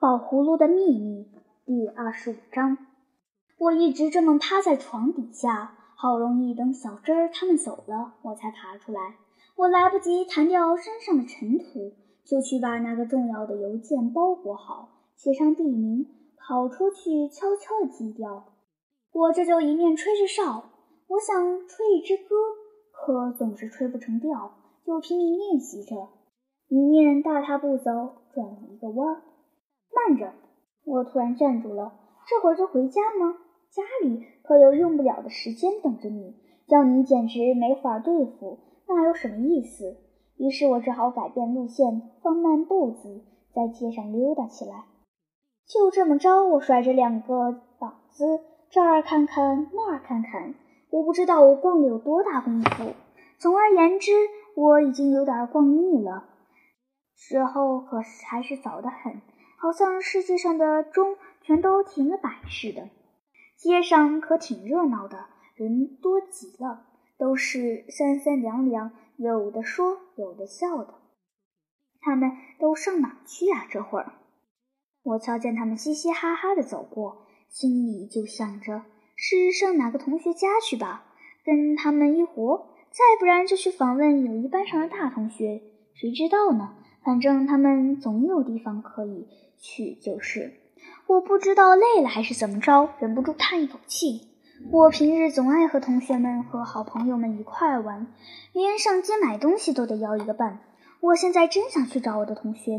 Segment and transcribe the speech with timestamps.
[0.00, 1.26] 宝葫芦的秘密
[1.66, 2.78] 第二十五章。
[3.58, 9.16] 我一直这么趴在床底下，好容易等小珍儿他们走了，我才爬出来。
[9.56, 16.06] 我来不及弹掉身上的尘土，就去把那个重要的邮件包裹好，写上地名，
[16.36, 18.44] 跑出去悄悄地寄掉。
[19.10, 20.70] 我这就一面吹着哨，
[21.08, 22.36] 我想吹一支歌，
[22.92, 24.52] 可总是吹不成调，
[24.86, 26.10] 就拼命练习着，
[26.68, 29.22] 一面大踏步走，转了一个弯儿。
[30.06, 30.32] 慢着！
[30.84, 31.92] 我突然站住了。
[32.26, 33.34] 这会儿就回家吗？
[33.70, 36.34] 家里可有用不了的时间等着你，
[36.66, 39.96] 叫你简直没法对付，那有什么意思？
[40.36, 43.24] 于是我只好改变路线，放慢步子，
[43.54, 44.84] 在街上溜达起来。
[45.66, 48.40] 就这么着，我甩着两个膀子，
[48.70, 50.54] 这儿看看，那儿看看。
[50.90, 52.92] 我不知道我逛了有多大功夫。
[53.38, 54.12] 总而言之，
[54.54, 56.24] 我已经有点逛腻了。
[57.14, 59.20] 时候可是还是早得很。
[59.60, 62.88] 好像世界上的钟全都停了摆似的。
[63.56, 66.86] 街上可挺热闹的，人多极了，
[67.18, 70.94] 都是三三两两，有的说，有的笑的。
[72.00, 73.66] 他们都上哪去啊？
[73.68, 74.12] 这会儿，
[75.02, 78.84] 我瞧见他们嘻嘻哈哈的走过，心里就想着
[79.16, 81.04] 是上哪个同学家去吧，
[81.44, 85.60] 跟他们一伙；再不然就去访问友谊班上的大同学，
[85.94, 86.76] 谁知道呢？
[87.04, 89.26] 反正他们总有地方可以。
[89.60, 90.54] 去就是，
[91.06, 94.28] 我不知道累了还是怎么着，忍不住叹一口气。
[94.72, 98.08] 我平日总爱和同学们和好朋友们一块玩，
[98.52, 100.60] 连上街买东西都得要一个伴。
[101.00, 102.72] 我现在真想去找我的同学，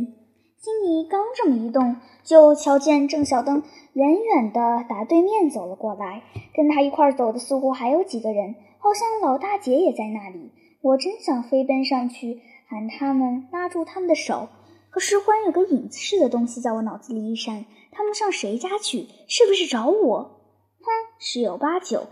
[0.57, 10.51] 心里刚这么一动，就瞧见郑小灯远远的打对面走了过来，跟他一块走的似乎还有几个人，好像老大姐也在那里。
[10.81, 14.49] 我真想飞奔上去喊他们，拉住他们的手。
[14.91, 19.07] 可是忽然有个影子似的东西在我脑子里一闪，他们上谁家去？
[19.27, 20.41] 是不是找我？
[20.81, 22.07] 哼，十有八九，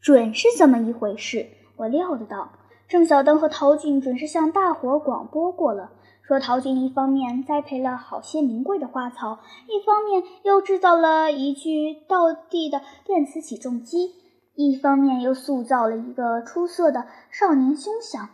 [0.00, 1.48] 准是这么一回事。
[1.76, 2.52] 我料得到，
[2.88, 5.90] 郑小灯和陶俊准是向大伙广播过了，
[6.22, 14.14] 说陶俊一方面栽培了好些名贵的花草，一方面又制造了一具道地的电磁起重机，
[14.54, 18.28] 一方面又塑造了一个出色的少年凶相，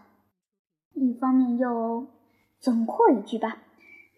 [0.94, 2.06] 一方面又……
[2.60, 3.59] 总括一句吧，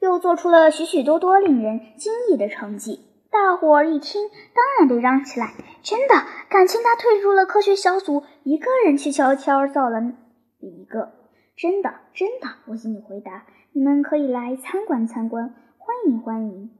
[0.00, 3.00] 又做出了许许多多令人惊异的成绩。
[3.30, 6.14] 大伙儿一听，当然得嚷起来：“真的，
[6.50, 10.12] 感情他退出了科学小组，一个人去悄悄造了
[10.58, 11.12] 一个。
[11.56, 16.70] ”“真的，真的。”我心里回答：“你们可以来参观参观，欢迎欢迎。”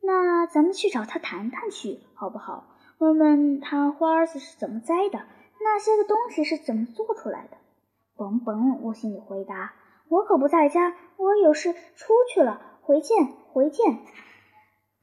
[0.00, 2.76] 那咱们去找他谈谈去，好不好？
[2.98, 5.20] 问问他花子是怎么栽的，
[5.60, 7.56] 那些个东西是怎么做出来的。
[8.16, 9.74] 甭甭，我心里回答。
[10.12, 12.60] 我可不在家，我有事出去了。
[12.82, 14.00] 回见，回见。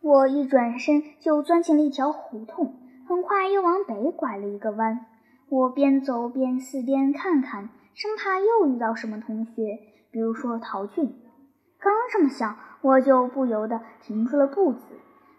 [0.04, 2.76] 我一转身就钻进了一条胡同，
[3.08, 5.08] 很快又往北拐了一个弯。
[5.50, 9.80] 我边走边四边看看，生怕又遇到什么同学，
[10.12, 11.16] 比如说陶俊。
[11.80, 14.80] 刚这么想，我就不由得停住了步子，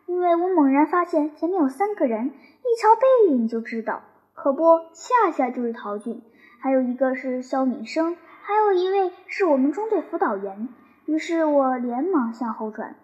[0.06, 4.02] 因为我猛然发现前面有三个人，一瞧背影就知道，
[4.34, 4.64] 可不，
[4.94, 6.22] 恰恰就是陶俊，
[6.58, 8.16] 还有一个是肖敏生。
[8.42, 10.68] 还有一位是我们中队辅导员，
[11.06, 12.96] 于是我连忙向后转。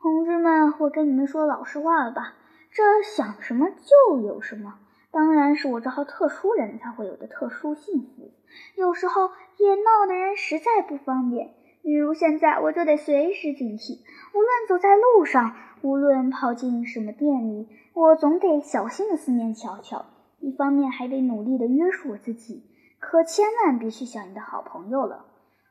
[0.00, 2.34] 同志们，我跟你们说老实话了吧，
[2.70, 4.78] 这想什么就有什么，
[5.10, 8.30] 当然是我这号特殊人才会有的特殊幸福。
[8.76, 11.50] 有时候也闹的人实在不方便，
[11.82, 13.98] 比如现在我就得随时警惕，
[14.32, 20.06] 无论走在路上，无论跑进什么店里，我总得小心的四面瞧瞧，
[20.38, 22.62] 一方面还得努力的约束我自己。
[22.98, 25.24] 可千万别去想你的好朋友了。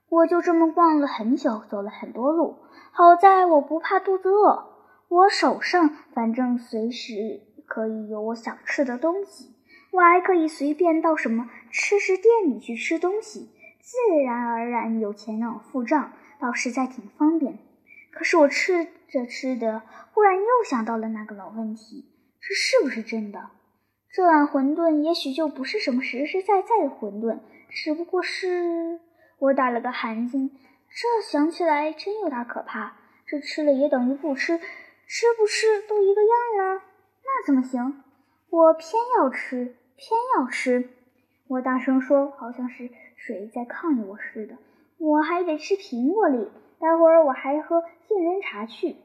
[0.09, 2.57] 我就这么逛了很久，走了很多路。
[2.91, 4.67] 好在我不怕肚子饿，
[5.09, 9.53] 我手上反正随时可以有我想吃的东西。
[9.91, 13.49] 我还可以随便到什么吃食店里去吃东西，
[13.81, 17.59] 自然而然有钱让我付账，倒实在挺方便。
[18.11, 19.81] 可是我吃着吃着，
[20.13, 22.06] 忽然又想到了那个老问题：
[22.39, 23.50] 这是不是真的？
[24.17, 27.37] 这碗馄饨也许就不是什么实实在在的馄饨，
[27.69, 28.99] 只不过是……
[29.37, 30.49] 我打了个寒噤，
[30.89, 32.95] 这想起来真有点可怕。
[33.27, 36.81] 这吃了也等于不吃，吃不吃都一个样呢？
[37.23, 38.01] 那怎么行？
[38.49, 40.89] 我偏要吃，偏要吃！
[41.47, 44.57] 我大声说，好像是谁在抗议我似的。
[44.97, 46.49] 我还得吃苹果哩，
[46.79, 48.95] 待会儿我还喝杏仁茶去。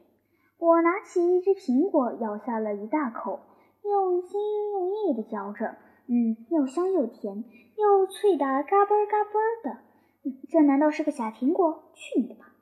[0.56, 3.40] 我拿起一只苹果，咬下了一大口。
[3.82, 4.40] 用心
[4.72, 5.76] 用意的嚼着，
[6.06, 7.44] 嗯，又香又甜，
[7.76, 9.78] 又脆的嘎嘣嘎嘣的。
[10.24, 11.90] 嗯这难道是个假苹果？
[11.94, 12.52] 去你的吧！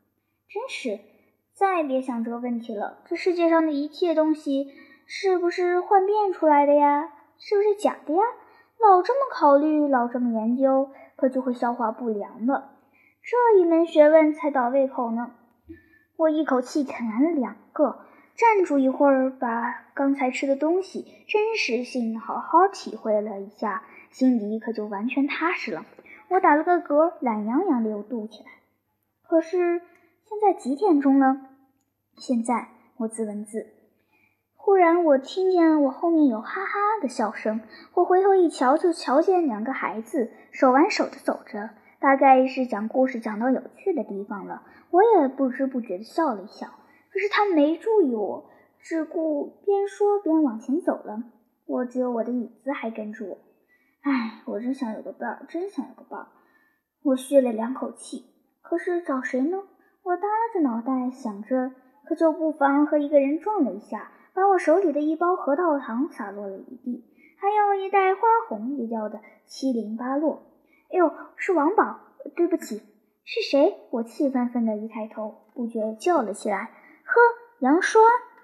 [0.48, 0.98] 真是，
[1.54, 3.02] 再别想这个问题了。
[3.04, 4.72] 这世界上的一切东西，
[5.06, 7.12] 是不是幻变出来的呀？
[7.38, 8.22] 是不是假的呀？
[8.78, 12.70] 老这么考虑，老这么研究，可就会消化不良了。
[13.22, 15.32] 这一门学问才倒胃口呢。
[16.16, 17.98] 我一口气啃完了两个，
[18.40, 25.84] 站住一会儿，把刚才吃的东西真实性好好体会了一下，心里可就完全踏实了。
[26.28, 28.46] 我打了个嗝，懒洋洋的又肚起来。
[29.28, 29.82] 可是
[30.24, 31.36] 现在几点钟了？
[32.16, 33.66] 现在，我自问自。
[34.56, 37.60] 忽然，我听见我后面有哈哈的笑声。
[37.92, 44.62] 我回头一瞧，就瞧见两个孩子手挽手的走着，大概是讲故事讲到有趣的地方了。
[44.90, 46.68] 我也不知不觉的笑了一笑。
[47.10, 51.22] 可是他没注意我，只顾边说边往前走了。
[51.66, 53.38] 我只有我的椅子还跟着我。
[54.02, 56.26] 唉，我真想有个伴儿，真想有个伴儿。
[57.02, 58.24] 我吁了两口气。
[58.62, 59.58] 可是找谁呢？
[60.02, 61.72] 我耷拉着脑袋想着，
[62.04, 64.12] 可就不妨和一个人撞了一下。
[64.32, 67.04] 把我手里的一包核桃糖洒落了一地，
[67.36, 70.42] 还有一袋花红也掉得七零八落。
[70.92, 71.98] 哎呦，是王宝！
[72.36, 72.80] 对不起，
[73.24, 73.74] 是谁？
[73.90, 76.70] 我气愤愤的一抬头，不觉叫了起来
[77.10, 77.20] ：“呵
[77.58, 78.00] 羊说